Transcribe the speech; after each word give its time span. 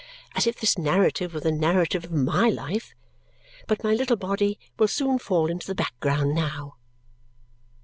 As 0.33 0.47
if 0.47 0.59
this 0.59 0.79
narrative 0.79 1.31
were 1.31 1.41
the 1.41 1.51
narrative 1.51 2.03
of 2.05 2.11
MY 2.11 2.49
life! 2.49 2.95
But 3.67 3.83
my 3.83 3.93
little 3.93 4.15
body 4.15 4.57
will 4.79 4.87
soon 4.87 5.19
fall 5.19 5.45
into 5.47 5.67
the 5.67 5.75
background 5.75 6.33
now. 6.33 6.77